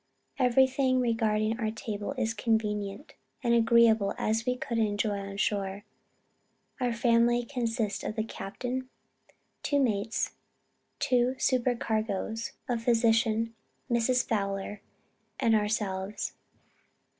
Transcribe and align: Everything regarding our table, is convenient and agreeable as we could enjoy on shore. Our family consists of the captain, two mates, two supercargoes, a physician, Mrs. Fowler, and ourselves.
Everything 0.39 0.99
regarding 0.99 1.59
our 1.59 1.69
table, 1.69 2.13
is 2.17 2.33
convenient 2.33 3.13
and 3.43 3.53
agreeable 3.53 4.15
as 4.17 4.47
we 4.47 4.57
could 4.57 4.79
enjoy 4.79 5.19
on 5.19 5.37
shore. 5.37 5.83
Our 6.79 6.91
family 6.91 7.45
consists 7.45 8.03
of 8.03 8.15
the 8.15 8.23
captain, 8.23 8.89
two 9.61 9.79
mates, 9.79 10.31
two 10.97 11.35
supercargoes, 11.37 12.53
a 12.67 12.79
physician, 12.79 13.53
Mrs. 13.91 14.27
Fowler, 14.27 14.81
and 15.39 15.53
ourselves. 15.53 16.33